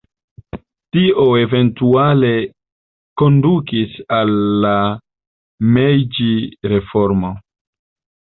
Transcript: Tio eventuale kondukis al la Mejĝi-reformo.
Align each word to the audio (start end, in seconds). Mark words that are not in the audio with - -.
Tio 0.95 1.23
eventuale 1.39 2.31
kondukis 3.21 3.93
al 4.19 4.33
la 4.65 4.73
Mejĝi-reformo. 5.77 7.33